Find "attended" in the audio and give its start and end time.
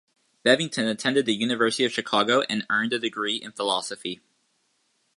0.89-1.27